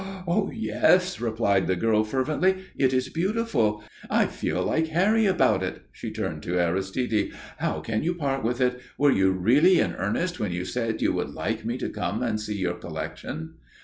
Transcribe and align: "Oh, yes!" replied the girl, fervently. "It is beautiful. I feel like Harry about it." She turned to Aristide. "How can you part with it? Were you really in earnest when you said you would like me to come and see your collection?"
"Oh, 0.27 0.49
yes!" 0.51 1.19
replied 1.21 1.67
the 1.67 1.75
girl, 1.75 2.03
fervently. 2.03 2.55
"It 2.75 2.91
is 2.91 3.09
beautiful. 3.09 3.83
I 4.09 4.25
feel 4.25 4.63
like 4.63 4.87
Harry 4.87 5.27
about 5.27 5.61
it." 5.61 5.83
She 5.91 6.09
turned 6.09 6.41
to 6.41 6.57
Aristide. 6.59 7.31
"How 7.59 7.81
can 7.81 8.01
you 8.01 8.15
part 8.15 8.43
with 8.43 8.59
it? 8.61 8.79
Were 8.97 9.11
you 9.11 9.29
really 9.31 9.79
in 9.79 9.93
earnest 9.93 10.39
when 10.39 10.51
you 10.51 10.65
said 10.65 11.03
you 11.03 11.13
would 11.13 11.29
like 11.29 11.65
me 11.65 11.77
to 11.77 11.87
come 11.87 12.23
and 12.23 12.41
see 12.41 12.57
your 12.57 12.77
collection?" 12.79 13.57